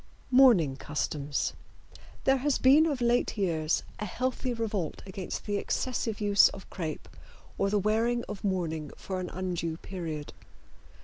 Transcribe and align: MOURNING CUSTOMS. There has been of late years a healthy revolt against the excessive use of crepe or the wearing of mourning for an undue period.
MOURNING 0.31 0.77
CUSTOMS. 0.77 1.53
There 2.23 2.37
has 2.37 2.57
been 2.57 2.87
of 2.87 3.01
late 3.01 3.37
years 3.37 3.83
a 3.99 4.05
healthy 4.05 4.51
revolt 4.51 5.03
against 5.05 5.45
the 5.45 5.57
excessive 5.57 6.19
use 6.19 6.49
of 6.49 6.67
crepe 6.71 7.07
or 7.59 7.69
the 7.69 7.77
wearing 7.77 8.23
of 8.27 8.43
mourning 8.43 8.89
for 8.97 9.19
an 9.19 9.29
undue 9.29 9.77
period. 9.77 10.33